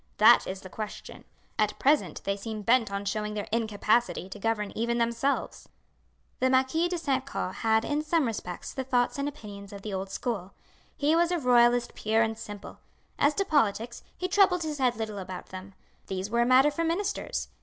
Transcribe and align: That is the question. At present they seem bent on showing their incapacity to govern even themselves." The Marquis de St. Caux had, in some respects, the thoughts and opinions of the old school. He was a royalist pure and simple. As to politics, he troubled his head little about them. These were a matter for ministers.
That 0.17 0.47
is 0.47 0.61
the 0.61 0.67
question. 0.69 1.25
At 1.59 1.77
present 1.77 2.23
they 2.23 2.35
seem 2.35 2.63
bent 2.63 2.91
on 2.91 3.05
showing 3.05 3.35
their 3.35 3.47
incapacity 3.51 4.29
to 4.29 4.39
govern 4.39 4.71
even 4.73 4.97
themselves." 4.97 5.69
The 6.39 6.49
Marquis 6.49 6.87
de 6.87 6.97
St. 6.97 7.23
Caux 7.23 7.51
had, 7.57 7.85
in 7.85 8.01
some 8.01 8.25
respects, 8.25 8.73
the 8.73 8.83
thoughts 8.83 9.19
and 9.19 9.29
opinions 9.29 9.71
of 9.71 9.83
the 9.83 9.93
old 9.93 10.09
school. 10.09 10.55
He 10.97 11.15
was 11.15 11.29
a 11.29 11.37
royalist 11.37 11.93
pure 11.93 12.23
and 12.23 12.35
simple. 12.35 12.79
As 13.19 13.35
to 13.35 13.45
politics, 13.45 14.01
he 14.17 14.27
troubled 14.27 14.63
his 14.63 14.79
head 14.79 14.95
little 14.95 15.19
about 15.19 15.49
them. 15.49 15.75
These 16.07 16.31
were 16.31 16.41
a 16.41 16.47
matter 16.47 16.71
for 16.71 16.83
ministers. 16.83 17.49